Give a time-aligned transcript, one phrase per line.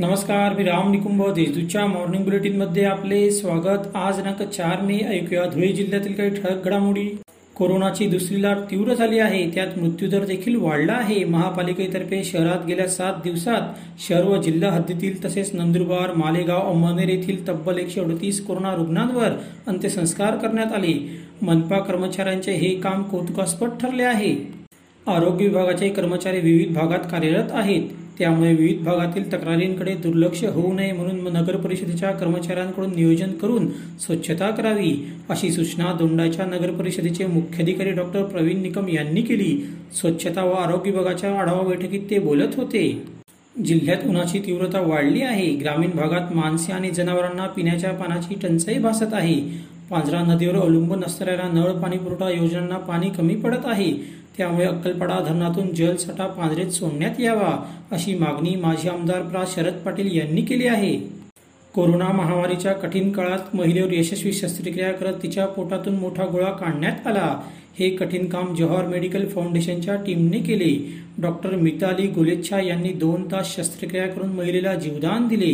[0.00, 3.96] नमस्कार मी राम निकुंभ देशदूतच्या मॉर्निंग बुलेटिनमध्ये आपले स्वागत.
[3.96, 7.08] आज दिनांक चार मे ऐकूया धुळे जिल्ह्यातील काही ठळक घडामोडी.
[7.54, 11.24] कोरोनाची दुसरी लाट तीव्र झाली आहे त्यात मृत्यूदर देखील वाढला आहे.
[11.24, 13.60] महापालिकेतर्फे शहरात गेल्या सात दिवसात
[14.08, 19.30] शहर व जिल्हा हद्दीतील तसेच नंदुरबार मालेगाव अमळनेर येथील तब्बल एकशे अडतीस कोरोना रुग्णांवर
[19.66, 20.96] अंत्यसंस्कार करण्यात आले.
[21.42, 24.34] मनपा कर्मचाऱ्यांचे हे काम कौतुकास्पद ठरले आहे.
[25.06, 27.82] आरोग्य विभागाचे कर्मचारी विविध भागात कार्यरत आहेत.
[28.18, 33.68] त्यामुळे विविध भागातील तक्रारींकडे दुर्लक्ष होऊ नये म्हणून नगर परिषदेच्या कर्मचाऱ्यांकडून नियोजन करून
[34.00, 39.66] स्वच्छता करावी अशी सूचना दोंडाच्या नगर परिषदेचे मुख्याधिकारी डॉक्टर प्रवीण निकम यांनी केली.
[39.92, 43.02] स्वच्छता व आरोग्य विभागाच्या आढावा बैठकीत ते बोलत होते.
[43.64, 45.54] जिल्ह्यात उन्हाची तीव्रता वाढली आहे.
[45.54, 49.68] ग्रामीण भागात माणसे आणि जनावरांना पिण्याच्या पाण्याची टंचाई भासत आहे.
[49.90, 53.92] पांझरा नदीवर अवलंबून असणाऱ्या नळ पाणी पुरवठा योजनांना पाणी कमी पडत आहे.
[54.38, 57.56] त्यामुळे अक्कलपाडा धरणातून जलसाठा पांढरेत सोडण्यात यावा
[57.90, 59.44] अशी मागणी माजी आमदार प्रा.
[59.48, 60.96] शरद पाटील यांनी केली आहे.
[61.74, 67.40] कोरोना महामारीच्या कठीण काळात महिलेवर यशस्वी शस्त्रक्रिया करत तिच्या पोटातून मोठा गोळा काढण्यात आला.
[67.78, 70.74] हे कठीण काम जवाहर मेडिकल फाउंडेशनच्या टीमने केले.
[71.22, 75.52] डॉक्टर मिताली गुलेच्छा यांनी दोन तास शस्त्रक्रिया करून महिलेला जीवदान दिले.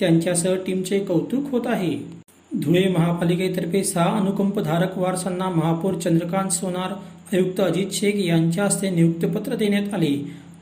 [0.00, 2.23] त्यांच्यासह टीमचे कौतुक होत आहे.
[2.62, 6.92] धुळे महापालिकेतर्फे सहा अनुकंपधारक वारसांना महापौर चंद्रकांत सोनार
[7.32, 10.14] आयुक्त अजित शेख यांच्या हस्ते नियुक्तपत्र देण्यात आले.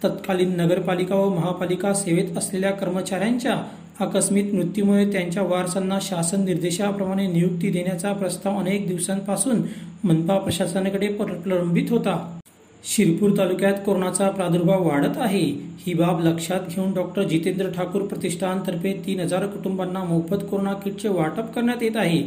[0.05, 3.57] तत्कालीन नगरपालिका व महापालिका सेवेत असलेल्या कर्मचाऱ्यांच्या
[4.01, 9.63] आकस्मिक मृत्यूमुळे त्यांच्या वारसांना शासन निर्देशाप्रमाणे नियुक्ती देण्याचा प्रस्ताव अनेक दिवसांपासून
[10.05, 12.39] मनपा प्रशासनाकडे प्रलंबित होता.
[12.85, 15.45] शिरपूर तालुक्यात कोरोनाचा प्रादुर्भाव वाढत आहे.
[15.87, 21.53] ही बाब लक्षात घेऊन डॉक्टर जितेंद्र ठाकूर प्रतिष्ठानतर्फे तीन हजार कुटुंबांना मोफत कोरोना किटचे वाटप
[21.55, 22.23] करण्यात येत आहे.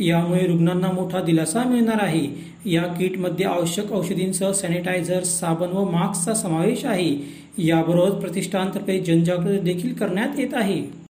[0.00, 2.26] यामुळे रुग्णांना मोठा दिलासा मिळणार आहे.
[2.66, 7.16] या किटमध्ये आवश्यक औषधींसह सॅनिटायझर साबण व मास्कचा समावेश आहे.
[7.58, 11.03] याबरोबर प्रतिष्ठानतर्फे जनजागृती देखील करण्यात येत आहे.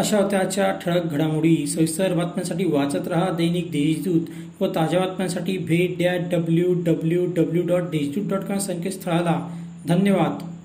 [0.00, 4.20] अशा त्याच्या ठळक घडामोडी सविस्तर बातम्यांसाठी वाचत रहा दैनिक देशदूत
[4.62, 9.56] व ताज्या बातम्यांसाठी भेट द्या W W W dot Deshdoot dot com संकेतस्थळाला.
[9.88, 10.59] धन्यवाद.